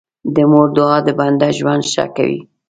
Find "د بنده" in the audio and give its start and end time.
1.03-1.49